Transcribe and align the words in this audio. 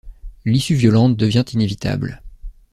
L'issue 0.45 0.73
violente 0.73 1.15
devient 1.15 1.45
inévitable. 1.53 2.23